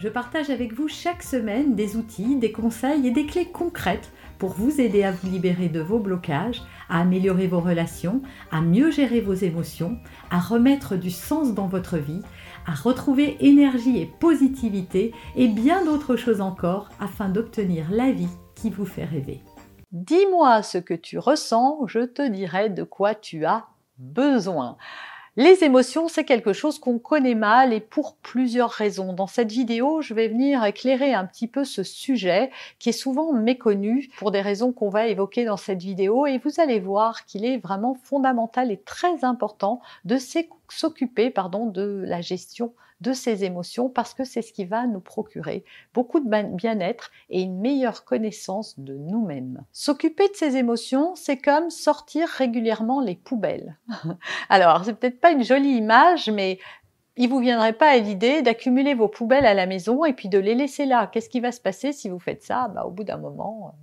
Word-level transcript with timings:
je 0.00 0.08
partage 0.08 0.48
avec 0.48 0.72
vous 0.72 0.88
chaque 0.88 1.22
semaine 1.22 1.74
des 1.74 1.96
outils, 1.96 2.36
des 2.36 2.52
conseils 2.52 3.06
et 3.06 3.10
des 3.10 3.26
clés 3.26 3.44
concrètes 3.44 4.10
pour 4.38 4.54
vous 4.54 4.80
aider 4.80 5.02
à 5.02 5.12
vous 5.12 5.30
libérer 5.30 5.68
de 5.68 5.80
vos 5.80 5.98
blocages, 5.98 6.62
à 6.88 7.00
améliorer 7.00 7.46
vos 7.46 7.60
relations, 7.60 8.22
à 8.50 8.62
mieux 8.62 8.90
gérer 8.90 9.20
vos 9.20 9.34
émotions, 9.34 9.98
à 10.30 10.40
remettre 10.40 10.96
du 10.96 11.10
sens 11.10 11.52
dans 11.52 11.66
votre 11.66 11.98
vie, 11.98 12.22
à 12.66 12.72
retrouver 12.72 13.36
énergie 13.40 13.98
et 14.00 14.06
positivité 14.06 15.12
et 15.36 15.48
bien 15.48 15.84
d'autres 15.84 16.16
choses 16.16 16.40
encore 16.40 16.88
afin 16.98 17.28
d'obtenir 17.28 17.90
la 17.90 18.10
vie 18.10 18.34
qui 18.54 18.70
vous 18.70 18.86
fait 18.86 19.04
rêver. 19.04 19.42
Dis-moi 19.92 20.62
ce 20.62 20.78
que 20.78 20.94
tu 20.94 21.18
ressens, 21.18 21.86
je 21.88 22.06
te 22.06 22.26
dirai 22.26 22.70
de 22.70 22.84
quoi 22.84 23.14
tu 23.14 23.44
as 23.44 23.66
besoin. 23.98 24.78
Les 25.36 25.62
émotions, 25.62 26.08
c'est 26.08 26.24
quelque 26.24 26.52
chose 26.52 26.80
qu'on 26.80 26.98
connaît 26.98 27.36
mal 27.36 27.72
et 27.72 27.80
pour 27.80 28.16
plusieurs 28.16 28.70
raisons. 28.70 29.12
Dans 29.12 29.28
cette 29.28 29.52
vidéo, 29.52 30.02
je 30.02 30.12
vais 30.12 30.26
venir 30.26 30.64
éclairer 30.64 31.14
un 31.14 31.24
petit 31.24 31.46
peu 31.46 31.64
ce 31.64 31.84
sujet 31.84 32.50
qui 32.80 32.88
est 32.88 32.92
souvent 32.92 33.32
méconnu 33.32 34.10
pour 34.18 34.32
des 34.32 34.40
raisons 34.40 34.72
qu'on 34.72 34.88
va 34.88 35.06
évoquer 35.06 35.44
dans 35.44 35.56
cette 35.56 35.82
vidéo 35.82 36.26
et 36.26 36.38
vous 36.38 36.60
allez 36.60 36.80
voir 36.80 37.24
qu'il 37.26 37.44
est 37.44 37.58
vraiment 37.58 37.94
fondamental 37.94 38.72
et 38.72 38.78
très 38.78 39.24
important 39.24 39.80
de 40.04 40.16
s'occuper 40.72 41.30
de 41.30 42.04
la 42.06 42.20
gestion 42.20 42.72
de 43.00 43.12
ces 43.12 43.44
émotions 43.44 43.88
parce 43.88 44.14
que 44.14 44.24
c'est 44.24 44.42
ce 44.42 44.52
qui 44.52 44.64
va 44.64 44.86
nous 44.86 45.00
procurer 45.00 45.64
beaucoup 45.94 46.20
de 46.20 46.54
bien-être 46.54 47.10
et 47.30 47.42
une 47.42 47.58
meilleure 47.58 48.04
connaissance 48.04 48.78
de 48.78 48.94
nous-mêmes. 48.94 49.64
S'occuper 49.72 50.28
de 50.28 50.34
ces 50.34 50.56
émotions, 50.56 51.14
c'est 51.14 51.38
comme 51.38 51.70
sortir 51.70 52.28
régulièrement 52.28 53.00
les 53.00 53.16
poubelles. 53.16 53.78
Alors, 54.48 54.84
c'est 54.84 54.94
peut-être 54.94 55.20
pas 55.20 55.32
une 55.32 55.44
jolie 55.44 55.76
image, 55.76 56.28
mais 56.30 56.58
il 57.16 57.28
vous 57.28 57.40
viendrait 57.40 57.72
pas 57.72 57.90
à 57.90 57.98
l'idée 57.98 58.42
d'accumuler 58.42 58.94
vos 58.94 59.08
poubelles 59.08 59.46
à 59.46 59.54
la 59.54 59.66
maison 59.66 60.04
et 60.04 60.12
puis 60.12 60.28
de 60.28 60.38
les 60.38 60.54
laisser 60.54 60.86
là. 60.86 61.06
Qu'est-ce 61.06 61.28
qui 61.28 61.40
va 61.40 61.52
se 61.52 61.60
passer 61.60 61.92
si 61.92 62.08
vous 62.08 62.18
faites 62.18 62.42
ça? 62.42 62.68
Bah, 62.68 62.84
Au 62.84 62.90
bout 62.90 63.04
d'un 63.04 63.18
moment, 63.18 63.74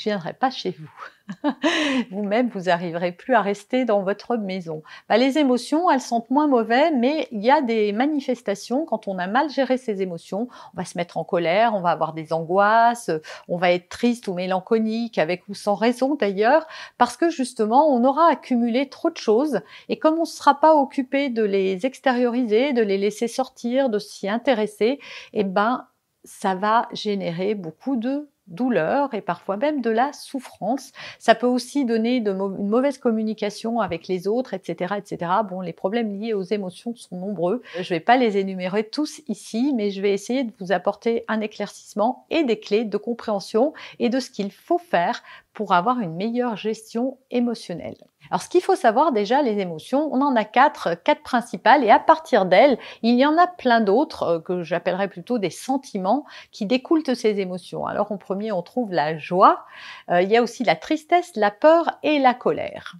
je 0.00 0.08
viendrai 0.08 0.32
pas 0.32 0.50
chez 0.50 0.70
vous. 0.70 1.50
Vous-même, 2.10 2.48
vous 2.48 2.62
n'arriverez 2.62 3.12
plus 3.12 3.34
à 3.34 3.42
rester 3.42 3.84
dans 3.84 4.02
votre 4.02 4.38
maison. 4.38 4.82
Bah, 5.10 5.18
les 5.18 5.36
émotions, 5.36 5.90
elles 5.90 6.00
sentent 6.00 6.30
moins 6.30 6.48
mauvais, 6.48 6.90
mais 6.90 7.28
il 7.32 7.44
y 7.44 7.50
a 7.50 7.60
des 7.60 7.92
manifestations 7.92 8.86
quand 8.86 9.08
on 9.08 9.18
a 9.18 9.26
mal 9.26 9.50
géré 9.50 9.76
ses 9.76 10.00
émotions. 10.00 10.48
On 10.72 10.78
va 10.78 10.86
se 10.86 10.96
mettre 10.96 11.18
en 11.18 11.24
colère, 11.24 11.74
on 11.74 11.82
va 11.82 11.90
avoir 11.90 12.14
des 12.14 12.32
angoisses, 12.32 13.10
on 13.46 13.58
va 13.58 13.72
être 13.72 13.90
triste 13.90 14.26
ou 14.26 14.32
mélancolique, 14.32 15.18
avec 15.18 15.46
ou 15.48 15.54
sans 15.54 15.74
raison 15.74 16.14
d'ailleurs, 16.14 16.66
parce 16.96 17.18
que 17.18 17.28
justement, 17.28 17.86
on 17.94 18.02
aura 18.02 18.30
accumulé 18.30 18.88
trop 18.88 19.10
de 19.10 19.18
choses. 19.18 19.60
Et 19.90 19.98
comme 19.98 20.14
on 20.14 20.22
ne 20.22 20.24
sera 20.24 20.58
pas 20.60 20.74
occupé 20.74 21.28
de 21.28 21.42
les 21.42 21.84
extérioriser, 21.84 22.72
de 22.72 22.82
les 22.82 22.96
laisser 22.96 23.28
sortir, 23.28 23.90
de 23.90 23.98
s'y 23.98 24.30
intéresser, 24.30 24.98
eh 25.34 25.44
ben, 25.44 25.86
ça 26.24 26.54
va 26.54 26.88
générer 26.92 27.54
beaucoup 27.54 27.96
de 27.96 28.30
douleur 28.50 29.14
et 29.14 29.20
parfois 29.20 29.56
même 29.56 29.80
de 29.80 29.90
la 29.90 30.12
souffrance. 30.12 30.92
Ça 31.18 31.34
peut 31.34 31.46
aussi 31.46 31.84
donner 31.84 32.16
une 32.16 32.68
mauvaise 32.68 32.98
communication 32.98 33.80
avec 33.80 34.08
les 34.08 34.28
autres, 34.28 34.54
etc., 34.54 34.94
etc. 34.98 35.30
Bon, 35.48 35.60
les 35.60 35.72
problèmes 35.72 36.20
liés 36.20 36.34
aux 36.34 36.42
émotions 36.42 36.94
sont 36.94 37.16
nombreux. 37.16 37.62
Je 37.74 37.80
ne 37.80 37.88
vais 37.88 38.00
pas 38.00 38.16
les 38.16 38.36
énumérer 38.36 38.84
tous 38.84 39.22
ici, 39.28 39.72
mais 39.74 39.90
je 39.90 40.02
vais 40.02 40.12
essayer 40.12 40.44
de 40.44 40.52
vous 40.60 40.72
apporter 40.72 41.24
un 41.28 41.40
éclaircissement 41.40 42.26
et 42.30 42.44
des 42.44 42.58
clés 42.58 42.84
de 42.84 42.96
compréhension 42.96 43.72
et 43.98 44.08
de 44.08 44.20
ce 44.20 44.30
qu'il 44.30 44.52
faut 44.52 44.78
faire 44.78 45.22
pour 45.52 45.72
avoir 45.72 46.00
une 46.00 46.14
meilleure 46.14 46.56
gestion 46.56 47.18
émotionnelle. 47.30 47.96
Alors 48.30 48.42
ce 48.42 48.48
qu'il 48.48 48.62
faut 48.62 48.76
savoir 48.76 49.12
déjà, 49.12 49.42
les 49.42 49.58
émotions, 49.58 50.08
on 50.12 50.20
en 50.20 50.36
a 50.36 50.44
quatre, 50.44 50.94
quatre 50.94 51.22
principales 51.22 51.84
et 51.84 51.90
à 51.90 51.98
partir 51.98 52.46
d'elles, 52.46 52.78
il 53.02 53.16
y 53.16 53.26
en 53.26 53.36
a 53.36 53.46
plein 53.46 53.80
d'autres 53.80 54.22
euh, 54.22 54.40
que 54.40 54.62
j'appellerais 54.62 55.08
plutôt 55.08 55.38
des 55.38 55.50
sentiments 55.50 56.24
qui 56.52 56.66
découlent 56.66 57.02
de 57.02 57.14
ces 57.14 57.40
émotions. 57.40 57.86
Alors 57.86 58.12
en 58.12 58.18
premier, 58.18 58.52
on 58.52 58.62
trouve 58.62 58.92
la 58.92 59.18
joie, 59.18 59.64
euh, 60.10 60.22
il 60.22 60.30
y 60.30 60.36
a 60.36 60.42
aussi 60.42 60.64
la 60.64 60.76
tristesse, 60.76 61.32
la 61.34 61.50
peur 61.50 61.98
et 62.02 62.18
la 62.18 62.34
colère. 62.34 62.94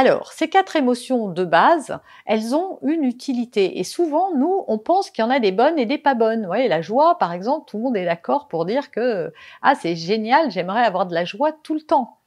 Alors, 0.00 0.30
ces 0.32 0.48
quatre 0.48 0.76
émotions 0.76 1.28
de 1.28 1.44
base, 1.44 1.98
elles 2.24 2.54
ont 2.54 2.78
une 2.82 3.02
utilité. 3.02 3.80
Et 3.80 3.82
souvent, 3.82 4.32
nous, 4.32 4.64
on 4.68 4.78
pense 4.78 5.10
qu'il 5.10 5.24
y 5.24 5.26
en 5.26 5.30
a 5.30 5.40
des 5.40 5.50
bonnes 5.50 5.76
et 5.76 5.86
des 5.86 5.98
pas 5.98 6.14
bonnes. 6.14 6.42
Vous 6.42 6.46
voyez, 6.46 6.68
la 6.68 6.82
joie, 6.82 7.18
par 7.18 7.32
exemple, 7.32 7.68
tout 7.68 7.78
le 7.78 7.82
monde 7.82 7.96
est 7.96 8.04
d'accord 8.04 8.46
pour 8.46 8.64
dire 8.64 8.92
que, 8.92 9.32
ah, 9.60 9.74
c'est 9.74 9.96
génial, 9.96 10.52
j'aimerais 10.52 10.84
avoir 10.84 11.06
de 11.06 11.14
la 11.14 11.24
joie 11.24 11.50
tout 11.50 11.74
le 11.74 11.80
temps. 11.80 12.20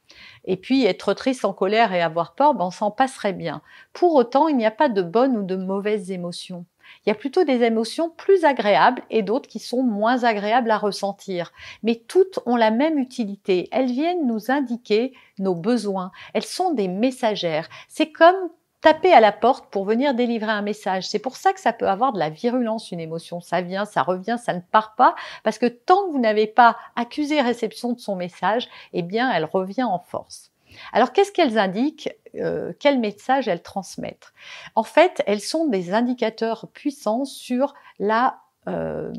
Et 0.44 0.58
puis, 0.58 0.84
être 0.84 1.14
triste, 1.14 1.46
en 1.46 1.54
colère 1.54 1.94
et 1.94 2.02
avoir 2.02 2.34
peur, 2.34 2.52
ben, 2.54 2.66
on 2.66 2.70
s'en 2.70 2.90
passerait 2.90 3.32
bien. 3.32 3.62
Pour 3.94 4.14
autant, 4.16 4.48
il 4.48 4.58
n'y 4.58 4.66
a 4.66 4.70
pas 4.70 4.90
de 4.90 5.00
bonnes 5.00 5.38
ou 5.38 5.42
de 5.42 5.56
mauvaises 5.56 6.10
émotions. 6.10 6.66
Il 7.04 7.08
y 7.08 7.12
a 7.12 7.16
plutôt 7.16 7.44
des 7.44 7.62
émotions 7.62 8.10
plus 8.10 8.44
agréables 8.44 9.02
et 9.10 9.22
d'autres 9.22 9.48
qui 9.48 9.58
sont 9.58 9.82
moins 9.82 10.24
agréables 10.24 10.70
à 10.70 10.78
ressentir. 10.78 11.52
Mais 11.82 11.96
toutes 11.96 12.38
ont 12.46 12.56
la 12.56 12.70
même 12.70 12.98
utilité. 12.98 13.68
Elles 13.72 13.90
viennent 13.90 14.26
nous 14.26 14.50
indiquer 14.50 15.12
nos 15.38 15.54
besoins. 15.54 16.12
Elles 16.34 16.44
sont 16.44 16.72
des 16.72 16.88
messagères. 16.88 17.68
C'est 17.88 18.12
comme 18.12 18.50
taper 18.82 19.12
à 19.12 19.20
la 19.20 19.32
porte 19.32 19.70
pour 19.70 19.84
venir 19.84 20.12
délivrer 20.12 20.50
un 20.50 20.60
message. 20.60 21.08
C'est 21.08 21.20
pour 21.20 21.36
ça 21.36 21.52
que 21.52 21.60
ça 21.60 21.72
peut 21.72 21.88
avoir 21.88 22.12
de 22.12 22.18
la 22.18 22.30
virulence, 22.30 22.90
une 22.90 23.00
émotion. 23.00 23.40
Ça 23.40 23.62
vient, 23.62 23.84
ça 23.84 24.02
revient, 24.02 24.36
ça 24.42 24.52
ne 24.52 24.60
part 24.60 24.94
pas, 24.96 25.14
parce 25.44 25.58
que 25.58 25.66
tant 25.66 26.06
que 26.06 26.12
vous 26.12 26.18
n'avez 26.18 26.48
pas 26.48 26.76
accusé 26.96 27.40
réception 27.40 27.92
de 27.92 28.00
son 28.00 28.16
message, 28.16 28.68
eh 28.92 29.02
bien, 29.02 29.30
elle 29.32 29.44
revient 29.44 29.84
en 29.84 30.00
force. 30.00 30.51
Alors 30.92 31.12
qu'est-ce 31.12 31.32
qu'elles 31.32 31.58
indiquent 31.58 32.10
euh, 32.36 32.72
Quel 32.78 32.98
message 32.98 33.48
elles 33.48 33.62
transmettent? 33.62 34.32
En 34.74 34.82
fait, 34.82 35.22
elles 35.26 35.40
sont 35.40 35.66
des 35.68 35.92
indicateurs 35.92 36.68
puissants 36.72 37.24
sur 37.24 37.74
la 37.98 38.38
euh, 38.68 39.12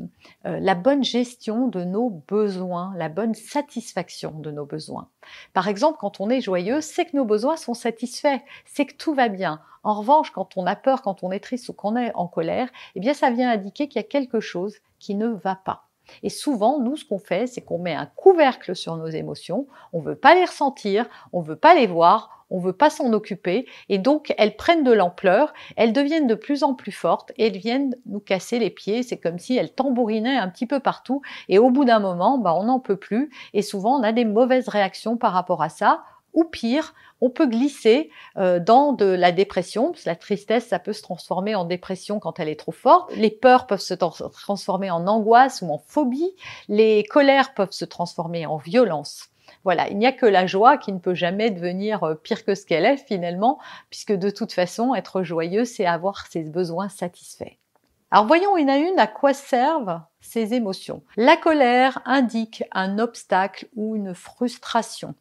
euh, 0.46 0.58
la 0.58 0.74
bonne 0.74 1.04
gestion 1.04 1.68
de 1.68 1.84
nos 1.84 2.08
besoins, 2.08 2.94
la 2.96 3.10
bonne 3.10 3.34
satisfaction 3.34 4.30
de 4.30 4.50
nos 4.50 4.64
besoins. 4.64 5.10
Par 5.52 5.68
exemple, 5.68 5.98
quand 6.00 6.18
on 6.18 6.30
est 6.30 6.40
joyeux, 6.40 6.80
c'est 6.80 7.04
que 7.04 7.14
nos 7.14 7.26
besoins 7.26 7.58
sont 7.58 7.74
satisfaits, 7.74 8.40
c'est 8.64 8.86
que 8.86 8.94
tout 8.94 9.12
va 9.12 9.28
bien. 9.28 9.60
En 9.82 9.92
revanche, 9.92 10.30
quand 10.30 10.56
on 10.56 10.64
a 10.64 10.76
peur, 10.76 11.02
quand 11.02 11.22
on 11.22 11.30
est 11.30 11.40
triste 11.40 11.68
ou 11.68 11.74
qu'on 11.74 11.94
est 11.94 12.10
en 12.14 12.26
colère, 12.26 12.70
eh 12.94 13.00
bien 13.00 13.12
ça 13.12 13.30
vient 13.30 13.50
indiquer 13.50 13.86
qu'il 13.86 14.00
y 14.00 14.04
a 14.04 14.08
quelque 14.08 14.40
chose 14.40 14.76
qui 14.98 15.14
ne 15.14 15.28
va 15.28 15.56
pas. 15.56 15.83
Et 16.22 16.30
souvent, 16.30 16.80
nous, 16.80 16.96
ce 16.96 17.04
qu'on 17.04 17.18
fait, 17.18 17.46
c'est 17.46 17.62
qu'on 17.62 17.78
met 17.78 17.94
un 17.94 18.06
couvercle 18.06 18.74
sur 18.74 18.96
nos 18.96 19.06
émotions, 19.06 19.66
on 19.92 20.00
ne 20.00 20.04
veut 20.04 20.16
pas 20.16 20.34
les 20.34 20.44
ressentir, 20.44 21.06
on 21.32 21.42
ne 21.42 21.46
veut 21.46 21.56
pas 21.56 21.74
les 21.74 21.86
voir, 21.86 22.44
on 22.50 22.58
ne 22.58 22.64
veut 22.64 22.72
pas 22.72 22.90
s'en 22.90 23.12
occuper, 23.12 23.66
et 23.88 23.98
donc 23.98 24.34
elles 24.38 24.56
prennent 24.56 24.84
de 24.84 24.92
l'ampleur, 24.92 25.52
elles 25.76 25.92
deviennent 25.92 26.26
de 26.26 26.34
plus 26.34 26.62
en 26.62 26.74
plus 26.74 26.92
fortes, 26.92 27.32
elles 27.38 27.56
viennent 27.56 27.96
nous 28.06 28.20
casser 28.20 28.58
les 28.58 28.70
pieds, 28.70 29.02
c'est 29.02 29.16
comme 29.16 29.38
si 29.38 29.56
elles 29.56 29.72
tambourinaient 29.72 30.36
un 30.36 30.48
petit 30.48 30.66
peu 30.66 30.80
partout, 30.80 31.22
et 31.48 31.58
au 31.58 31.70
bout 31.70 31.84
d'un 31.84 32.00
moment, 32.00 32.38
bah, 32.38 32.54
on 32.54 32.64
n'en 32.64 32.80
peut 32.80 32.96
plus, 32.96 33.30
et 33.54 33.62
souvent 33.62 33.98
on 33.98 34.02
a 34.02 34.12
des 34.12 34.24
mauvaises 34.24 34.68
réactions 34.68 35.16
par 35.16 35.32
rapport 35.32 35.62
à 35.62 35.68
ça, 35.68 36.02
ou 36.34 36.44
pire, 36.44 36.94
on 37.20 37.30
peut 37.30 37.46
glisser 37.46 38.10
euh, 38.36 38.58
dans 38.58 38.92
de 38.92 39.06
la 39.06 39.32
dépression, 39.32 39.92
la 40.04 40.16
tristesse, 40.16 40.66
ça 40.66 40.78
peut 40.78 40.92
se 40.92 41.02
transformer 41.02 41.54
en 41.54 41.64
dépression 41.64 42.20
quand 42.20 42.38
elle 42.38 42.48
est 42.48 42.58
trop 42.58 42.72
forte, 42.72 43.10
les 43.16 43.30
peurs 43.30 43.66
peuvent 43.66 43.80
se 43.80 43.94
transformer 43.94 44.90
en 44.90 45.06
angoisse 45.06 45.62
ou 45.62 45.72
en 45.72 45.78
phobie, 45.78 46.34
les 46.68 47.04
colères 47.04 47.54
peuvent 47.54 47.72
se 47.72 47.84
transformer 47.84 48.46
en 48.46 48.58
violence. 48.58 49.30
Voilà, 49.62 49.88
il 49.88 49.96
n'y 49.96 50.06
a 50.06 50.12
que 50.12 50.26
la 50.26 50.46
joie 50.46 50.76
qui 50.76 50.92
ne 50.92 50.98
peut 50.98 51.14
jamais 51.14 51.50
devenir 51.50 52.02
euh, 52.04 52.14
pire 52.14 52.44
que 52.44 52.54
ce 52.54 52.66
qu'elle 52.66 52.84
est 52.84 52.98
finalement, 52.98 53.58
puisque 53.88 54.12
de 54.12 54.28
toute 54.28 54.52
façon, 54.52 54.94
être 54.94 55.22
joyeux, 55.22 55.64
c'est 55.64 55.86
avoir 55.86 56.26
ses 56.26 56.42
besoins 56.42 56.88
satisfaits. 56.88 57.56
Alors 58.10 58.26
voyons 58.26 58.56
une 58.56 58.70
à 58.70 58.76
une 58.76 58.98
à 58.98 59.06
quoi 59.06 59.34
servent 59.34 60.00
ces 60.20 60.54
émotions. 60.54 61.02
La 61.16 61.36
colère 61.36 62.00
indique 62.04 62.62
un 62.72 62.98
obstacle 62.98 63.66
ou 63.74 63.96
une 63.96 64.14
frustration 64.14 65.14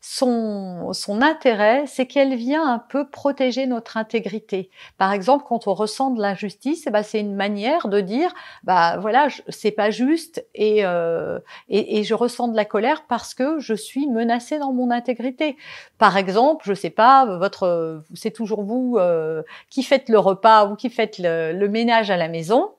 son, 0.00 0.92
son 0.94 1.20
intérêt, 1.20 1.84
c'est 1.86 2.06
qu'elle 2.06 2.34
vient 2.34 2.66
un 2.66 2.78
peu 2.78 3.08
protéger 3.08 3.66
notre 3.66 3.98
intégrité. 3.98 4.70
Par 4.96 5.12
exemple, 5.12 5.44
quand 5.46 5.66
on 5.66 5.74
ressent 5.74 6.10
de 6.10 6.22
l'injustice, 6.22 6.84
eh 6.86 6.90
ben, 6.90 7.02
c'est 7.02 7.20
une 7.20 7.34
manière 7.34 7.88
de 7.88 8.00
dire, 8.00 8.32
bah 8.64 8.96
voilà, 8.98 9.28
c'est 9.48 9.70
pas 9.70 9.90
juste 9.90 10.46
et, 10.54 10.84
euh, 10.84 11.38
et, 11.68 12.02
je 12.02 12.14
ressens 12.14 12.48
de 12.48 12.56
la 12.56 12.64
colère 12.64 13.04
parce 13.08 13.34
que 13.34 13.58
je 13.58 13.74
suis 13.74 14.06
menacée 14.06 14.58
dans 14.58 14.72
mon 14.72 14.90
intégrité. 14.90 15.56
Par 15.98 16.16
exemple, 16.16 16.64
je 16.66 16.72
sais 16.72 16.90
pas, 16.90 17.36
votre, 17.36 18.02
c'est 18.14 18.30
toujours 18.30 18.62
vous 18.62 18.96
euh, 18.98 19.42
qui 19.68 19.82
faites 19.82 20.08
le 20.08 20.18
repas 20.18 20.66
ou 20.66 20.76
qui 20.76 20.88
faites 20.88 21.18
le 21.18 21.68
ménage 21.68 22.10
à 22.10 22.16
la 22.16 22.28
maison. 22.28 22.70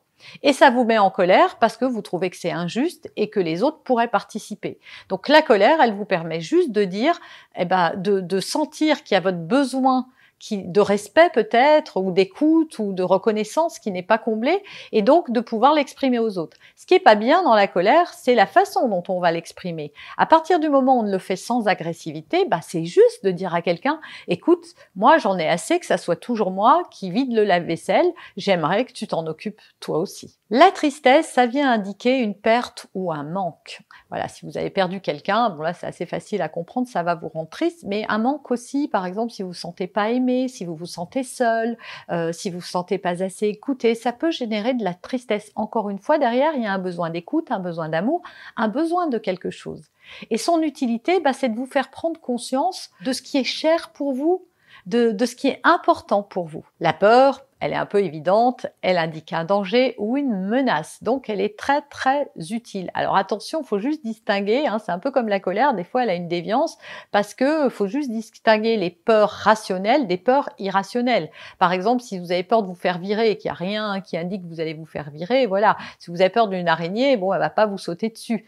Et 0.44 0.54
ça 0.54 0.70
vous 0.70 0.84
met 0.84 0.98
en 0.98 1.10
colère 1.10 1.58
parce 1.58 1.78
que 1.78 1.86
vous 1.86 2.02
trouvez 2.02 2.30
que 2.30 2.38
c'est 2.38 2.52
injuste 2.52 3.12
et 3.16 3.30
que 3.30 3.40
les 3.40 3.64
autres 3.64 3.82
pourraient 3.84 4.08
participer. 4.08 4.80
Donc 5.10 5.28
la 5.28 5.42
colère, 5.42 5.82
elle 5.82 5.94
vous 5.94 6.06
permet 6.06 6.42
juste 6.42 6.72
de 6.72 6.84
dire, 6.84 7.20
eh 7.56 7.66
ben, 7.66 7.94
de, 7.96 8.20
de 8.20 8.40
sentir 8.40 9.04
qu'il 9.04 9.16
y 9.16 9.18
a 9.18 9.22
votre 9.22 9.40
besoin 9.40 10.08
de 10.52 10.82
respect 10.82 11.30
peut-être, 11.34 11.98
ou 11.98 12.12
d'écoute, 12.12 12.80
ou 12.80 12.94
de 12.94 13.04
reconnaissance 13.04 13.80
qui 13.80 13.92
n'est 13.92 14.04
pas 14.04 14.18
comblé, 14.18 14.64
et 14.92 15.02
donc 15.02 15.32
de 15.32 15.40
pouvoir 15.40 15.74
l'exprimer 15.74 16.20
aux 16.20 16.38
autres. 16.38 16.58
Ce 16.76 16.86
qui 16.86 16.94
est 16.94 17.00
pas 17.00 17.16
bien 17.16 17.44
dans 17.44 17.54
la 17.54 17.68
colère, 17.68 18.14
c'est 18.14 18.36
la 18.36 18.48
façon 18.48 18.88
dont 18.88 19.04
on 19.08 19.20
va 19.20 19.32
l'exprimer. 19.32 19.94
À 20.18 20.26
partir 20.26 20.60
du 20.60 20.70
moment 20.70 20.98
où 20.98 21.02
on 21.02 21.12
le 21.12 21.20
fait 21.20 21.36
sans 21.36 21.68
agressivité, 21.68 22.46
bah 22.46 22.60
c'est 22.62 22.86
juste 22.86 23.24
de 23.24 23.32
dire 23.32 23.54
à 23.54 23.62
quelqu'un, 23.62 24.00
écoute, 24.28 24.66
moi 24.96 25.18
j'en 25.18 25.38
ai 25.38 25.48
assez 25.48 25.80
que 25.80 25.86
ça 25.86 25.98
soit 25.98 26.16
toujours 26.16 26.52
moi 26.52 26.84
qui 26.92 27.12
vide 27.12 27.34
le 27.34 27.44
lave-vaisselle, 27.44 28.12
j'aimerais 28.38 28.86
que 28.86 28.94
tu 28.94 29.08
t'en 29.08 29.26
occupes 29.28 29.62
toi 29.80 30.00
aussi. 30.00 30.38
La 30.50 30.72
tristesse, 30.72 31.30
ça 31.30 31.46
vient 31.46 31.72
indiquer 31.72 32.20
une 32.20 32.36
perte 32.36 32.88
ou 32.94 33.12
un 33.12 33.24
manque. 33.24 33.82
Voilà, 34.10 34.28
si 34.28 34.46
vous 34.46 34.58
avez 34.58 34.70
perdu 34.70 35.00
quelqu'un, 35.00 35.50
bon 35.50 35.62
là 35.62 35.74
c'est 35.74 35.88
assez 35.88 36.06
facile 36.06 36.42
à 36.42 36.50
comprendre, 36.50 36.88
ça 36.88 37.04
va 37.04 37.16
vous 37.16 37.30
rendre 37.30 37.50
triste, 37.50 37.84
mais 37.88 38.06
un 38.10 38.18
manque 38.18 38.52
aussi, 38.52 38.88
par 38.88 39.06
exemple, 39.06 39.32
si 39.32 39.44
vous 39.44 39.50
vous 39.50 39.54
sentez 39.54 39.88
pas 39.88 40.10
aimé, 40.10 40.31
si 40.48 40.66
vous 40.66 40.76
vous 40.76 40.86
sentez 40.86 41.24
seul, 41.24 41.78
euh, 42.10 42.32
si 42.32 42.50
vous 42.50 42.60
vous 42.60 42.66
sentez 42.66 42.98
pas 42.98 43.24
assez 43.24 43.48
écouté, 43.48 43.96
ça 43.96 44.12
peut 44.12 44.32
générer 44.32 44.74
de 44.74 44.84
la 44.84 44.94
tristesse. 44.94 45.52
Encore 45.56 45.90
une 45.90 46.00
fois, 46.00 46.18
derrière, 46.18 46.54
il 46.56 46.64
y 46.64 46.66
a 46.66 46.74
un 46.74 46.80
besoin 46.80 47.10
d'écoute, 47.10 47.52
un 47.52 47.60
besoin 47.60 47.90
d'amour, 47.90 48.22
un 48.58 48.68
besoin 48.68 49.08
de 49.08 49.18
quelque 49.18 49.50
chose. 49.50 49.84
Et 50.30 50.38
son 50.38 50.62
utilité, 50.62 51.20
bah, 51.20 51.34
c'est 51.34 51.50
de 51.50 51.56
vous 51.56 51.66
faire 51.66 51.90
prendre 51.90 52.20
conscience 52.20 52.90
de 53.04 53.14
ce 53.14 53.22
qui 53.22 53.38
est 53.38 53.44
cher 53.44 53.92
pour 53.92 54.14
vous, 54.14 54.46
de, 54.86 55.12
de 55.12 55.26
ce 55.26 55.36
qui 55.36 55.48
est 55.48 55.60
important 55.64 56.24
pour 56.24 56.46
vous. 56.48 56.66
La 56.80 56.94
peur, 56.94 57.46
elle 57.62 57.74
est 57.74 57.78
un 57.78 57.86
peu 57.86 58.04
évidente, 58.04 58.66
elle 58.82 58.98
indique 58.98 59.32
un 59.32 59.46
danger 59.46 59.96
ou 59.98 60.18
une 60.18 60.48
menace. 60.48 61.02
Donc 61.02 61.30
elle 61.30 61.40
est 61.40 61.58
très 61.58 61.82
très 61.84 62.30
utile. 62.50 62.92
Alors 62.94 63.16
attention, 63.16 63.64
faut 63.64 63.80
juste 63.80 64.04
distinguer, 64.04 64.68
hein, 64.68 64.80
c'est 64.80 64.92
un 64.92 65.00
peu 65.00 65.12
comme 65.12 65.30
la 65.30 65.40
colère, 65.40 65.74
des 65.74 65.84
fois 65.84 66.04
elle 66.04 66.10
a 66.10 66.16
une 66.16 66.28
déviance, 66.28 66.78
parce 67.12 67.34
que 67.34 67.70
faut 67.70 67.88
juste 67.88 68.10
distinguer 68.10 68.78
les 68.78 68.90
peurs 68.90 69.30
rationnelles 69.30 70.08
des 70.08 70.18
peurs 70.18 70.50
irrationnelles. 70.60 71.30
Par 71.60 71.72
exemple, 71.72 72.02
si 72.02 72.20
vous 72.20 72.32
avez 72.32 72.44
peur 72.44 72.64
de 72.64 72.68
vous 72.68 72.76
faire 72.76 72.98
virer 72.98 73.32
et 73.32 73.38
qu'il 73.38 73.50
n'y 73.50 73.54
a 73.54 73.56
rien 73.56 74.02
qui 74.02 74.18
indique 74.18 74.44
que 74.44 74.48
vous 74.48 74.60
allez 74.60 74.74
vous 74.74 74.86
faire 74.86 75.12
virer, 75.12 75.46
voilà. 75.46 75.78
Si 76.00 76.10
vous 76.10 76.22
avez 76.22 76.30
peur 76.30 76.48
d'une 76.48 76.68
araignée, 76.68 77.18
bon, 77.18 77.34
elle 77.34 77.40
va 77.40 77.50
pas 77.50 77.66
vous 77.68 77.78
sauter 77.78 78.10
dessus. 78.10 78.46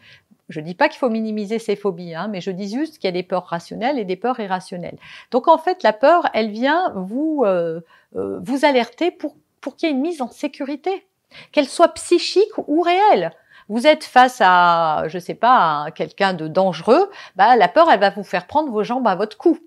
Je 0.48 0.60
dis 0.60 0.74
pas 0.74 0.88
qu'il 0.88 0.98
faut 0.98 1.10
minimiser 1.10 1.58
ces 1.58 1.76
phobies, 1.76 2.14
hein, 2.14 2.28
mais 2.28 2.40
je 2.40 2.50
dis 2.50 2.68
juste 2.68 2.98
qu'il 2.98 3.04
y 3.04 3.08
a 3.08 3.12
des 3.12 3.22
peurs 3.22 3.46
rationnelles 3.46 3.98
et 3.98 4.04
des 4.04 4.16
peurs 4.16 4.38
irrationnelles. 4.40 4.98
Donc 5.30 5.48
en 5.48 5.58
fait, 5.58 5.82
la 5.82 5.92
peur, 5.92 6.28
elle 6.34 6.50
vient 6.50 6.92
vous 6.94 7.42
euh, 7.44 7.80
euh, 8.16 8.38
vous 8.42 8.64
alerter 8.64 9.10
pour 9.10 9.34
pour 9.64 9.76
qu'il 9.76 9.88
y 9.88 9.92
ait 9.92 9.94
une 9.94 10.02
mise 10.02 10.20
en 10.20 10.28
sécurité, 10.28 11.06
qu'elle 11.50 11.66
soit 11.66 11.94
psychique 11.94 12.58
ou 12.66 12.82
réelle. 12.82 13.32
Vous 13.68 13.86
êtes 13.86 14.04
face 14.04 14.42
à, 14.42 15.04
je 15.08 15.18
sais 15.18 15.34
pas, 15.34 15.86
quelqu'un 15.94 16.34
de 16.34 16.48
dangereux, 16.48 17.10
bah 17.34 17.56
la 17.56 17.68
peur, 17.68 17.90
elle 17.90 18.00
va 18.00 18.10
vous 18.10 18.24
faire 18.24 18.46
prendre 18.46 18.70
vos 18.70 18.84
jambes 18.84 19.08
à 19.08 19.14
votre 19.14 19.38
cou. 19.38 19.58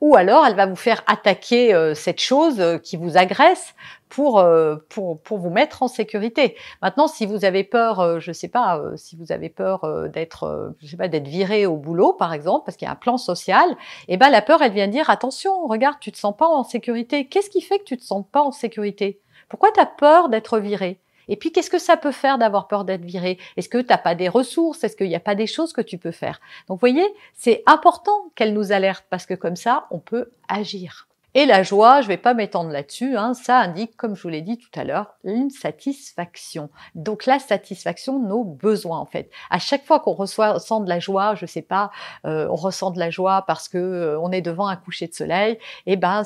Ou 0.00 0.16
alors, 0.16 0.46
elle 0.46 0.54
va 0.54 0.66
vous 0.66 0.76
faire 0.76 1.02
attaquer 1.06 1.74
euh, 1.74 1.94
cette 1.94 2.20
chose 2.20 2.60
euh, 2.60 2.78
qui 2.78 2.96
vous 2.96 3.16
agresse 3.16 3.74
pour, 4.08 4.38
euh, 4.38 4.76
pour, 4.88 5.20
pour 5.20 5.38
vous 5.38 5.50
mettre 5.50 5.82
en 5.82 5.88
sécurité. 5.88 6.56
Maintenant, 6.82 7.06
si 7.06 7.26
vous 7.26 7.44
avez 7.44 7.64
peur, 7.64 8.20
je 8.20 8.32
sais 8.32 8.48
pas, 8.48 8.80
si 8.96 9.16
vous 9.16 9.32
avez 9.32 9.48
peur 9.48 10.08
d'être, 10.10 10.74
je 10.80 10.86
sais 10.86 10.98
pas, 10.98 11.08
d'être 11.08 11.28
viré 11.28 11.64
au 11.64 11.76
boulot, 11.76 12.12
par 12.12 12.34
exemple, 12.34 12.66
parce 12.66 12.76
qu'il 12.76 12.86
y 12.86 12.88
a 12.88 12.92
un 12.92 12.96
plan 12.96 13.16
social, 13.16 13.64
eh 14.08 14.18
ben 14.18 14.28
la 14.28 14.42
peur, 14.42 14.60
elle 14.60 14.72
vient 14.72 14.88
dire 14.88 15.08
attention, 15.08 15.66
regarde, 15.66 15.96
tu 16.00 16.12
te 16.12 16.18
sens 16.18 16.36
pas 16.36 16.46
en 16.46 16.62
sécurité. 16.62 17.26
Qu'est-ce 17.26 17.48
qui 17.48 17.62
fait 17.62 17.78
que 17.78 17.84
tu 17.84 17.96
te 17.96 18.04
sens 18.04 18.24
pas 18.30 18.42
en 18.42 18.52
sécurité? 18.52 19.18
Pourquoi 19.48 19.72
tu 19.72 19.80
as 19.80 19.86
peur 19.86 20.28
d'être 20.28 20.58
viré? 20.58 21.00
Et 21.28 21.36
puis, 21.36 21.52
qu'est-ce 21.52 21.70
que 21.70 21.78
ça 21.78 21.96
peut 21.96 22.12
faire 22.12 22.38
d'avoir 22.38 22.68
peur 22.68 22.84
d'être 22.84 23.04
viré? 23.04 23.38
Est-ce 23.56 23.68
que 23.68 23.78
tu 23.78 23.88
n'as 23.88 23.98
pas 23.98 24.14
des 24.14 24.28
ressources? 24.28 24.84
Est-ce 24.84 24.96
qu'il 24.96 25.08
n'y 25.08 25.16
a 25.16 25.20
pas 25.20 25.34
des 25.34 25.46
choses 25.46 25.72
que 25.72 25.80
tu 25.80 25.98
peux 25.98 26.10
faire? 26.10 26.40
Donc, 26.68 26.76
vous 26.76 26.80
voyez, 26.80 27.06
c'est 27.34 27.62
important 27.66 28.30
qu'elle 28.34 28.54
nous 28.54 28.72
alerte 28.72 29.04
parce 29.10 29.26
que 29.26 29.34
comme 29.34 29.56
ça, 29.56 29.86
on 29.90 29.98
peut 29.98 30.30
agir. 30.48 31.08
Et 31.34 31.46
la 31.46 31.62
joie, 31.62 32.02
je 32.02 32.08
vais 32.08 32.18
pas 32.18 32.34
m'étendre 32.34 32.68
là-dessus, 32.68 33.16
hein, 33.16 33.32
ça 33.32 33.58
indique, 33.58 33.96
comme 33.96 34.14
je 34.14 34.22
vous 34.22 34.28
l'ai 34.28 34.42
dit 34.42 34.58
tout 34.58 34.68
à 34.78 34.84
l'heure, 34.84 35.14
une 35.24 35.48
satisfaction. 35.48 36.68
Donc 36.94 37.24
la 37.24 37.38
satisfaction, 37.38 38.18
nos 38.18 38.44
besoins 38.44 38.98
en 38.98 39.06
fait. 39.06 39.30
À 39.48 39.58
chaque 39.58 39.86
fois 39.86 40.00
qu'on 40.00 40.12
ressent 40.12 40.80
de 40.80 40.88
la 40.90 41.00
joie, 41.00 41.34
je 41.34 41.46
sais 41.46 41.62
pas, 41.62 41.90
euh, 42.26 42.46
on 42.50 42.56
ressent 42.56 42.90
de 42.90 42.98
la 42.98 43.08
joie 43.08 43.44
parce 43.46 43.70
que 43.70 43.78
euh, 43.78 44.20
on 44.20 44.30
est 44.30 44.42
devant 44.42 44.66
un 44.66 44.76
coucher 44.76 45.06
de 45.06 45.14
soleil, 45.14 45.54
et 45.86 45.92
eh 45.94 45.96
ben 45.96 46.22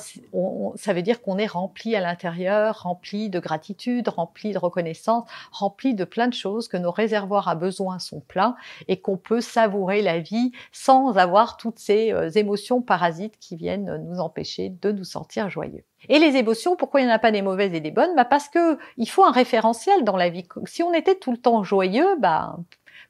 ça 0.75 0.93
veut 0.93 1.03
dire 1.03 1.23
qu'on 1.23 1.38
est 1.38 1.47
rempli 1.47 1.94
à 1.94 2.00
l'intérieur, 2.00 2.82
rempli 2.82 3.31
de 3.31 3.38
gratitude, 3.38 4.08
rempli 4.08 4.53
de 4.55 4.58
reconnaissance, 4.58 5.29
rempli 5.53 5.94
de 5.94 6.05
plein 6.05 6.26
de 6.26 6.35
choses, 6.35 6.67
que 6.67 6.76
nos 6.76 6.91
réservoirs 6.91 7.47
à 7.47 7.55
besoins 7.55 8.00
sont 8.00 8.20
pleins 8.26 8.56
et 8.88 9.00
qu'on 9.00 9.17
peut 9.17 9.41
savourer 9.41 10.03
la 10.03 10.19
vie 10.19 10.50
sans 10.73 11.17
avoir 11.17 11.58
toutes 11.58 11.79
ces 11.79 12.12
euh, 12.12 12.29
émotions 12.31 12.82
parasites 12.82 13.38
qui 13.38 13.55
viennent 13.55 14.05
nous 14.08 14.19
empêcher 14.19 14.70
de 14.70 14.95
nous 14.96 15.04
sentir 15.04 15.48
joyeux. 15.50 15.84
Et 16.08 16.19
les 16.19 16.37
émotions, 16.37 16.76
pourquoi 16.76 17.00
il 17.00 17.06
n'y 17.06 17.12
en 17.12 17.14
a 17.14 17.19
pas 17.19 17.32
des 17.32 17.43
mauvaises 17.43 17.75
et 17.75 17.81
des 17.81 17.90
bonnes? 17.90 18.14
Bah 18.16 18.25
Parce 18.25 18.48
que 18.48 18.78
il 18.96 19.08
faut 19.08 19.25
un 19.25 19.31
référentiel 19.31 20.04
dans 20.04 20.16
la 20.16 20.28
vie. 20.28 20.46
Si 20.64 20.82
on 20.82 20.93
était 20.93 21.14
tout 21.14 21.32
le 21.32 21.38
temps 21.38 21.62
joyeux, 21.62 22.16
bah 22.19 22.56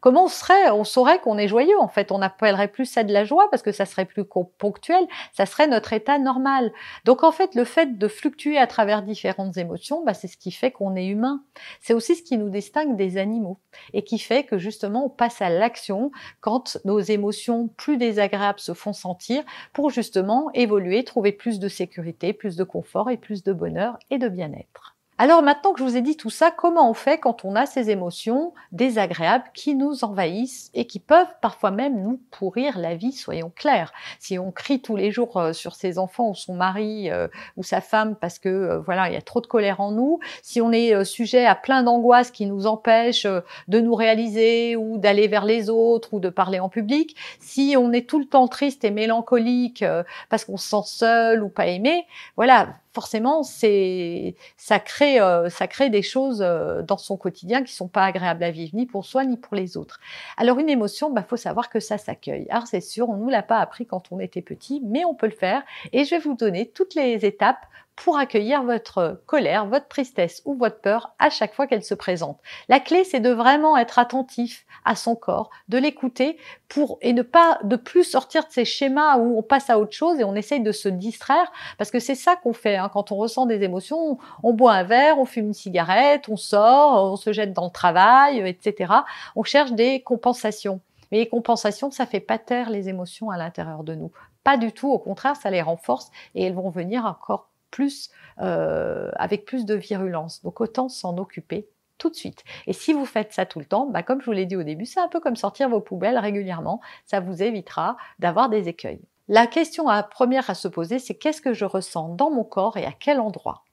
comment 0.00 0.24
on 0.24 0.28
serait, 0.28 0.70
on 0.70 0.84
saurait 0.84 1.18
qu'on 1.20 1.38
est 1.38 1.48
joyeux. 1.48 1.78
En 1.80 1.88
fait, 1.88 2.12
on 2.12 2.18
n'appellerait 2.18 2.68
plus 2.68 2.86
ça 2.86 3.04
de 3.04 3.12
la 3.12 3.24
joie 3.24 3.48
parce 3.50 3.62
que 3.62 3.72
ça 3.72 3.86
serait 3.86 4.04
plus 4.04 4.24
ponctuel, 4.58 5.06
ça 5.32 5.46
serait 5.46 5.66
notre 5.66 5.92
état 5.92 6.18
normal. 6.18 6.72
Donc 7.04 7.22
en 7.24 7.32
fait, 7.32 7.54
le 7.54 7.64
fait 7.64 7.98
de 7.98 8.08
fluctuer 8.08 8.58
à 8.58 8.66
travers 8.66 9.02
différentes 9.02 9.56
émotions, 9.56 10.04
bah, 10.04 10.14
c'est 10.14 10.28
ce 10.28 10.36
qui 10.36 10.50
fait 10.50 10.70
qu'on 10.70 10.96
est 10.96 11.06
humain. 11.06 11.42
C'est 11.80 11.94
aussi 11.94 12.16
ce 12.16 12.22
qui 12.22 12.38
nous 12.38 12.50
distingue 12.50 12.96
des 12.96 13.18
animaux 13.18 13.58
et 13.92 14.02
qui 14.02 14.18
fait 14.18 14.44
que 14.44 14.58
justement 14.58 15.06
on 15.06 15.10
passe 15.10 15.42
à 15.42 15.50
l'action 15.50 16.10
quand 16.40 16.78
nos 16.84 17.00
émotions 17.00 17.68
plus 17.76 17.96
désagréables 17.96 18.60
se 18.60 18.74
font 18.74 18.92
sentir 18.92 19.44
pour 19.72 19.90
justement 19.90 20.50
évoluer, 20.54 21.04
trouver 21.04 21.32
plus 21.32 21.58
de 21.58 21.68
sécurité, 21.68 22.32
plus 22.32 22.56
de 22.56 22.64
confort 22.64 23.10
et 23.10 23.16
plus 23.16 23.42
de 23.42 23.52
bonheur 23.52 23.98
et 24.10 24.18
de 24.18 24.28
bien-être. 24.28 24.95
Alors 25.18 25.42
maintenant 25.42 25.72
que 25.72 25.78
je 25.78 25.84
vous 25.84 25.96
ai 25.96 26.02
dit 26.02 26.18
tout 26.18 26.28
ça, 26.28 26.50
comment 26.50 26.90
on 26.90 26.92
fait 26.92 27.16
quand 27.16 27.46
on 27.46 27.56
a 27.56 27.64
ces 27.64 27.88
émotions 27.88 28.52
désagréables 28.72 29.46
qui 29.54 29.74
nous 29.74 30.04
envahissent 30.04 30.70
et 30.74 30.86
qui 30.86 31.00
peuvent 31.00 31.34
parfois 31.40 31.70
même 31.70 32.02
nous 32.02 32.20
pourrir 32.30 32.78
la 32.78 32.96
vie, 32.96 33.12
soyons 33.12 33.50
clairs. 33.56 33.94
Si 34.18 34.38
on 34.38 34.52
crie 34.52 34.82
tous 34.82 34.94
les 34.94 35.10
jours 35.10 35.38
euh, 35.38 35.54
sur 35.54 35.74
ses 35.74 35.98
enfants 35.98 36.28
ou 36.28 36.34
son 36.34 36.54
mari 36.54 37.10
euh, 37.10 37.28
ou 37.56 37.62
sa 37.62 37.80
femme 37.80 38.14
parce 38.14 38.38
que 38.38 38.50
euh, 38.50 38.78
voilà, 38.80 39.08
il 39.08 39.14
y 39.14 39.16
a 39.16 39.22
trop 39.22 39.40
de 39.40 39.46
colère 39.46 39.80
en 39.80 39.90
nous, 39.90 40.20
si 40.42 40.60
on 40.60 40.70
est 40.70 41.02
sujet 41.06 41.46
à 41.46 41.54
plein 41.54 41.82
d'angoisses 41.82 42.30
qui 42.30 42.44
nous 42.44 42.66
empêchent 42.66 43.26
de 43.68 43.80
nous 43.80 43.94
réaliser 43.94 44.76
ou 44.76 44.98
d'aller 44.98 45.28
vers 45.28 45.46
les 45.46 45.70
autres 45.70 46.12
ou 46.12 46.20
de 46.20 46.28
parler 46.28 46.60
en 46.60 46.68
public, 46.68 47.16
si 47.40 47.74
on 47.78 47.90
est 47.92 48.06
tout 48.06 48.18
le 48.18 48.26
temps 48.26 48.48
triste 48.48 48.84
et 48.84 48.90
mélancolique 48.90 49.82
parce 50.28 50.44
qu'on 50.44 50.58
se 50.58 50.68
sent 50.68 50.84
seul 50.84 51.42
ou 51.42 51.48
pas 51.48 51.68
aimé, 51.68 52.06
voilà, 52.36 52.68
forcément, 52.96 53.42
c'est 53.42 54.36
ça 54.56 54.78
crée 54.78 55.20
euh, 55.20 55.50
ça 55.50 55.66
crée 55.66 55.90
des 55.90 56.00
choses 56.00 56.40
euh, 56.40 56.80
dans 56.80 56.96
son 56.96 57.18
quotidien 57.18 57.62
qui 57.62 57.74
sont 57.74 57.88
pas 57.88 58.04
agréables 58.06 58.42
à 58.42 58.50
vivre 58.50 58.74
ni 58.74 58.86
pour 58.86 59.04
soi 59.04 59.26
ni 59.26 59.36
pour 59.36 59.54
les 59.54 59.76
autres. 59.76 60.00
Alors 60.38 60.58
une 60.58 60.70
émotion, 60.70 61.10
bah 61.10 61.22
faut 61.22 61.36
savoir 61.36 61.68
que 61.68 61.78
ça 61.78 61.98
s'accueille. 61.98 62.46
Alors 62.48 62.66
c'est 62.66 62.80
sûr, 62.80 63.10
on 63.10 63.18
nous 63.18 63.28
l'a 63.28 63.42
pas 63.42 63.58
appris 63.58 63.84
quand 63.84 64.04
on 64.12 64.18
était 64.18 64.40
petit, 64.40 64.80
mais 64.82 65.04
on 65.04 65.14
peut 65.14 65.26
le 65.26 65.32
faire. 65.32 65.62
Et 65.92 66.06
je 66.06 66.10
vais 66.12 66.18
vous 66.18 66.36
donner 66.36 66.70
toutes 66.70 66.94
les 66.94 67.26
étapes 67.26 67.66
pour 67.96 68.18
accueillir 68.18 68.62
votre 68.62 69.22
colère, 69.26 69.66
votre 69.66 69.88
tristesse 69.88 70.42
ou 70.44 70.54
votre 70.54 70.80
peur 70.80 71.14
à 71.18 71.30
chaque 71.30 71.54
fois 71.54 71.66
qu'elle 71.66 71.82
se 71.82 71.94
présente. 71.94 72.38
La 72.68 72.78
clé, 72.78 73.04
c'est 73.04 73.20
de 73.20 73.30
vraiment 73.30 73.76
être 73.76 73.98
attentif 73.98 74.66
à 74.84 74.94
son 74.94 75.16
corps, 75.16 75.50
de 75.68 75.78
l'écouter 75.78 76.38
pour 76.68 76.98
et 77.00 77.14
ne 77.14 77.22
pas 77.22 77.58
de 77.64 77.76
plus 77.76 78.04
sortir 78.04 78.44
de 78.44 78.52
ces 78.52 78.64
schémas 78.64 79.16
où 79.16 79.38
on 79.38 79.42
passe 79.42 79.70
à 79.70 79.78
autre 79.78 79.94
chose 79.94 80.20
et 80.20 80.24
on 80.24 80.34
essaye 80.34 80.60
de 80.60 80.72
se 80.72 80.88
distraire 80.88 81.50
parce 81.78 81.90
que 81.90 81.98
c'est 81.98 82.14
ça 82.14 82.36
qu'on 82.36 82.52
fait 82.52 82.76
hein. 82.76 82.90
quand 82.92 83.12
on 83.12 83.16
ressent 83.16 83.46
des 83.46 83.62
émotions. 83.62 84.18
On, 84.42 84.52
boit 84.52 84.74
un 84.74 84.84
verre, 84.84 85.18
on 85.18 85.24
fume 85.24 85.46
une 85.46 85.54
cigarette, 85.54 86.28
on 86.28 86.36
sort, 86.36 87.12
on 87.12 87.16
se 87.16 87.32
jette 87.32 87.54
dans 87.54 87.64
le 87.64 87.70
travail, 87.70 88.46
etc. 88.46 88.92
On 89.34 89.42
cherche 89.42 89.72
des 89.72 90.02
compensations. 90.02 90.80
Mais 91.10 91.18
les 91.18 91.28
compensations, 91.28 91.90
ça 91.90 92.04
fait 92.04 92.20
pas 92.20 92.38
taire 92.38 92.68
les 92.68 92.88
émotions 92.88 93.30
à 93.30 93.38
l'intérieur 93.38 93.84
de 93.84 93.94
nous. 93.94 94.12
Pas 94.44 94.56
du 94.56 94.72
tout. 94.72 94.90
Au 94.90 94.98
contraire, 94.98 95.36
ça 95.36 95.50
les 95.50 95.62
renforce 95.62 96.10
et 96.34 96.44
elles 96.44 96.54
vont 96.54 96.70
venir 96.70 97.04
encore 97.04 97.48
plus, 97.70 98.10
euh, 98.40 99.10
avec 99.16 99.44
plus 99.44 99.64
de 99.64 99.74
virulence. 99.74 100.42
Donc 100.42 100.60
autant 100.60 100.88
s'en 100.88 101.16
occuper 101.18 101.68
tout 101.98 102.10
de 102.10 102.14
suite. 102.14 102.44
Et 102.66 102.72
si 102.72 102.92
vous 102.92 103.06
faites 103.06 103.32
ça 103.32 103.46
tout 103.46 103.58
le 103.58 103.64
temps, 103.64 103.86
bah 103.86 104.02
comme 104.02 104.20
je 104.20 104.26
vous 104.26 104.32
l'ai 104.32 104.46
dit 104.46 104.56
au 104.56 104.62
début, 104.62 104.86
c'est 104.86 105.00
un 105.00 105.08
peu 105.08 105.20
comme 105.20 105.36
sortir 105.36 105.68
vos 105.68 105.80
poubelles 105.80 106.18
régulièrement. 106.18 106.80
Ça 107.04 107.20
vous 107.20 107.42
évitera 107.42 107.96
d'avoir 108.18 108.48
des 108.48 108.68
écueils. 108.68 109.00
La 109.28 109.46
question 109.46 109.88
à, 109.88 110.02
première 110.02 110.48
à 110.50 110.54
se 110.54 110.68
poser, 110.68 110.98
c'est 110.98 111.16
qu'est-ce 111.16 111.42
que 111.42 111.52
je 111.52 111.64
ressens 111.64 112.10
dans 112.10 112.30
mon 112.30 112.44
corps 112.44 112.76
et 112.76 112.84
à 112.84 112.92
quel 112.92 113.18
endroit? 113.18 113.65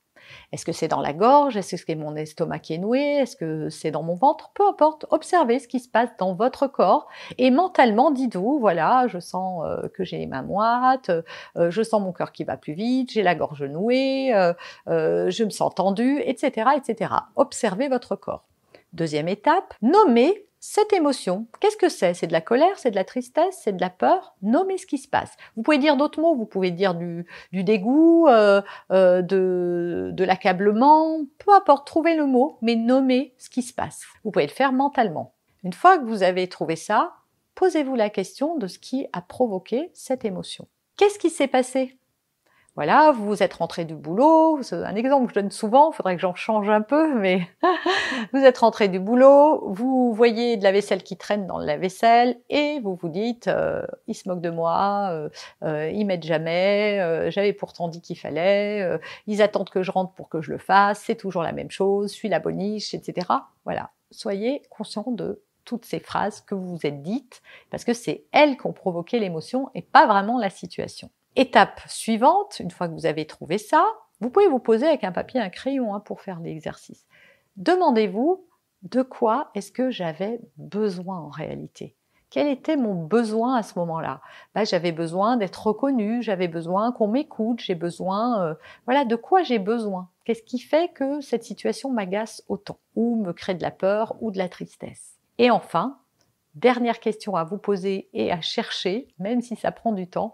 Est-ce 0.51 0.65
que 0.65 0.71
c'est 0.71 0.87
dans 0.87 1.01
la 1.01 1.13
gorge? 1.13 1.57
Est-ce 1.57 1.75
que 1.75 1.83
c'est 1.87 1.95
mon 1.95 2.15
estomac 2.15 2.59
qui 2.59 2.73
est 2.73 2.77
noué? 2.77 2.99
Est-ce 2.99 3.35
que 3.35 3.69
c'est 3.69 3.91
dans 3.91 4.03
mon 4.03 4.15
ventre? 4.15 4.51
Peu 4.53 4.67
importe, 4.67 5.05
observez 5.09 5.59
ce 5.59 5.67
qui 5.67 5.79
se 5.79 5.89
passe 5.89 6.09
dans 6.17 6.33
votre 6.33 6.67
corps 6.67 7.07
et 7.37 7.51
mentalement 7.51 8.11
dites-vous, 8.11 8.59
voilà, 8.59 9.07
je 9.07 9.19
sens 9.19 9.63
euh, 9.65 9.87
que 9.89 10.03
j'ai 10.03 10.17
les 10.17 10.27
mains 10.27 10.43
euh, 11.09 11.71
je 11.71 11.83
sens 11.83 12.01
mon 12.01 12.11
cœur 12.11 12.31
qui 12.31 12.43
va 12.43 12.57
plus 12.57 12.73
vite, 12.73 13.11
j'ai 13.11 13.23
la 13.23 13.35
gorge 13.35 13.63
nouée, 13.63 14.33
euh, 14.33 14.53
je 15.29 15.43
me 15.43 15.49
sens 15.49 15.73
tendue, 15.73 16.21
etc., 16.25 16.71
etc. 16.77 17.13
Observez 17.35 17.87
votre 17.87 18.15
corps. 18.15 18.43
Deuxième 18.93 19.27
étape, 19.27 19.73
nommer 19.81 20.45
cette 20.65 20.93
émotion. 20.93 21.45
Qu'est-ce 21.59 21.75
que 21.75 21.89
c'est? 21.89 22.13
C'est 22.13 22.27
de 22.27 22.31
la 22.31 22.39
colère, 22.39 22.79
c'est 22.79 22.91
de 22.91 22.95
la 22.95 23.03
tristesse, 23.03 23.59
c'est 23.61 23.75
de 23.75 23.81
la 23.81 23.89
peur? 23.89 24.33
Nommez 24.41 24.77
ce 24.77 24.85
qui 24.85 24.97
se 24.97 25.09
passe. 25.09 25.35
Vous 25.57 25.61
pouvez 25.61 25.77
dire 25.77 25.97
d'autres 25.97 26.21
mots, 26.21 26.35
vous 26.35 26.45
pouvez 26.45 26.71
dire 26.71 26.95
du, 26.95 27.25
dégoût, 27.51 28.29
euh, 28.29 28.61
euh, 28.89 29.21
de, 29.21 30.11
de 30.13 30.23
l'accablement, 30.23 31.19
peu 31.37 31.53
importe, 31.53 31.85
trouvez 31.85 32.15
le 32.15 32.25
mot, 32.25 32.59
mais 32.61 32.75
nommez 32.75 33.35
ce 33.37 33.49
qui 33.49 33.61
se 33.61 33.73
passe. 33.73 34.03
Vous 34.23 34.31
pouvez 34.31 34.47
le 34.47 34.53
faire 34.53 34.71
mentalement. 34.71 35.33
Une 35.65 35.73
fois 35.73 35.97
que 35.97 36.05
vous 36.05 36.23
avez 36.23 36.47
trouvé 36.47 36.77
ça, 36.77 37.11
posez-vous 37.55 37.95
la 37.95 38.09
question 38.09 38.57
de 38.57 38.67
ce 38.67 38.79
qui 38.79 39.05
a 39.11 39.21
provoqué 39.21 39.91
cette 39.93 40.23
émotion. 40.23 40.69
Qu'est-ce 40.95 41.19
qui 41.19 41.29
s'est 41.29 41.49
passé? 41.49 41.97
Voilà, 42.75 43.11
vous 43.11 43.43
êtes 43.43 43.53
rentré 43.53 43.85
du 43.85 43.93
boulot, 43.93 44.57
c'est 44.63 44.75
un 44.75 44.95
exemple 44.95 45.27
que 45.27 45.33
je 45.35 45.39
donne 45.41 45.51
souvent, 45.51 45.91
il 45.91 45.95
faudrait 45.95 46.15
que 46.15 46.21
j'en 46.21 46.33
change 46.33 46.67
un 46.69 46.81
peu, 46.81 47.13
mais 47.13 47.47
vous 48.33 48.39
êtes 48.39 48.57
rentré 48.57 48.87
du 48.87 48.99
boulot, 48.99 49.69
vous 49.69 50.11
voyez 50.11 50.57
de 50.57 50.63
la 50.63 50.71
vaisselle 50.71 51.03
qui 51.03 51.15
traîne 51.15 51.45
dans 51.45 51.59
la 51.59 51.77
vaisselle 51.77 52.39
et 52.49 52.79
vous 52.79 52.95
vous 52.95 53.09
dites, 53.09 53.47
euh, 53.47 53.85
ils 54.07 54.15
se 54.15 54.27
moquent 54.27 54.41
de 54.41 54.49
moi, 54.49 55.09
euh, 55.11 55.29
euh, 55.63 55.91
ils 55.91 56.03
m'aident 56.03 56.25
jamais, 56.25 56.99
euh, 56.99 57.29
j'avais 57.29 57.53
pourtant 57.53 57.89
dit 57.89 58.01
qu'il 58.01 58.17
fallait, 58.17 58.99
ils 59.27 59.43
attendent 59.43 59.69
que 59.69 59.83
je 59.83 59.91
rentre 59.91 60.13
pour 60.13 60.27
que 60.27 60.41
je 60.41 60.49
le 60.49 60.57
fasse, 60.57 60.99
c'est 61.05 61.15
toujours 61.15 61.43
la 61.43 61.51
même 61.51 61.69
chose, 61.69 62.11
je 62.11 62.15
suis 62.15 62.29
la 62.29 62.39
boniche, 62.39 62.95
etc. 62.95 63.27
Voilà, 63.65 63.91
soyez 64.09 64.63
conscient 64.71 65.05
de 65.09 65.43
toutes 65.63 65.85
ces 65.85 65.99
phrases 65.99 66.41
que 66.41 66.55
vous 66.55 66.75
vous 66.75 66.87
êtes 66.87 67.03
dites, 67.03 67.43
parce 67.69 67.83
que 67.83 67.93
c'est 67.93 68.25
elles 68.31 68.57
qui 68.57 68.65
ont 68.65 68.73
provoqué 68.73 69.19
l'émotion 69.19 69.69
et 69.75 69.83
pas 69.83 70.07
vraiment 70.07 70.39
la 70.39 70.49
situation. 70.49 71.11
Étape 71.35 71.81
suivante, 71.87 72.59
une 72.59 72.69
fois 72.69 72.87
que 72.87 72.93
vous 72.93 73.07
avez 73.07 73.25
trouvé 73.25 73.57
ça, 73.57 73.85
vous 74.19 74.29
pouvez 74.29 74.47
vous 74.47 74.59
poser 74.59 74.87
avec 74.87 75.03
un 75.03 75.11
papier 75.11 75.39
et 75.39 75.43
un 75.43 75.49
crayon 75.49 75.95
hein, 75.95 75.99
pour 75.99 76.21
faire 76.21 76.39
l'exercice. 76.39 77.07
Demandez-vous 77.57 78.45
de 78.83 79.01
quoi 79.01 79.49
est-ce 79.55 79.71
que 79.71 79.89
j'avais 79.89 80.39
besoin 80.57 81.17
en 81.17 81.29
réalité? 81.29 81.95
Quel 82.29 82.47
était 82.47 82.77
mon 82.77 82.95
besoin 82.95 83.55
à 83.55 83.63
ce 83.63 83.77
moment-là? 83.79 84.21
Bah, 84.55 84.63
J'avais 84.63 84.91
besoin 84.91 85.37
d'être 85.37 85.67
reconnu, 85.67 86.23
j'avais 86.23 86.47
besoin 86.47 86.91
qu'on 86.91 87.07
m'écoute, 87.07 87.59
j'ai 87.59 87.75
besoin... 87.75 88.43
Euh, 88.43 88.55
voilà, 88.85 89.05
de 89.05 89.15
quoi 89.15 89.43
j'ai 89.43 89.59
besoin? 89.59 90.09
Qu'est-ce 90.25 90.41
qui 90.41 90.59
fait 90.59 90.91
que 90.93 91.21
cette 91.21 91.43
situation 91.43 91.91
m'agace 91.91 92.43
autant? 92.47 92.79
Ou 92.95 93.21
me 93.23 93.33
crée 93.33 93.53
de 93.53 93.61
la 93.61 93.71
peur 93.71 94.15
ou 94.19 94.31
de 94.31 94.37
la 94.39 94.49
tristesse? 94.49 95.19
Et 95.37 95.51
enfin, 95.51 95.99
Dernière 96.55 96.99
question 96.99 97.35
à 97.35 97.43
vous 97.43 97.57
poser 97.57 98.09
et 98.13 98.31
à 98.31 98.39
chercher, 98.39 99.07
même 99.17 99.41
si 99.41 99.55
ça 99.55 99.71
prend 99.71 99.91
du 99.91 100.07
temps, 100.07 100.33